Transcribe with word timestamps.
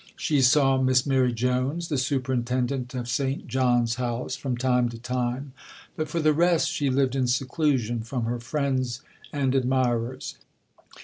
She 0.15 0.41
saw 0.41 0.81
Miss 0.81 1.05
Mary 1.05 1.31
Jones, 1.31 1.87
the 1.89 1.97
Superintendent 1.99 2.95
of 2.95 3.07
St. 3.07 3.45
John's 3.45 3.97
House, 4.01 4.35
from 4.35 4.57
time 4.57 4.89
to 4.89 4.97
time; 4.97 5.53
but 5.95 6.09
for 6.09 6.19
the 6.19 6.33
rest 6.33 6.71
she 6.71 6.89
lived 6.89 7.15
in 7.15 7.27
seclusion 7.27 7.99
from 7.99 8.25
her 8.25 8.39
friends 8.39 9.03
and 9.31 9.53
admirers. 9.53 10.37